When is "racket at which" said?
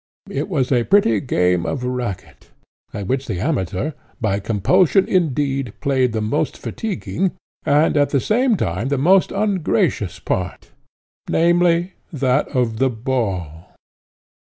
1.83-3.27